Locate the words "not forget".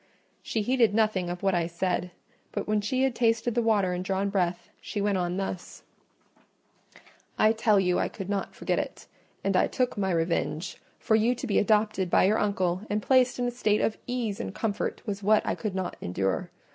8.27-8.79